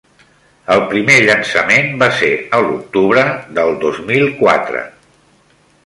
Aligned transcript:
El 0.75 0.79
primer 0.93 1.17
llançament 1.25 1.93
va 2.05 2.07
ser 2.21 2.31
a 2.59 2.63
l'octubre 2.71 3.27
del 3.59 3.79
dos 3.85 4.01
mil-quatre 4.11 4.87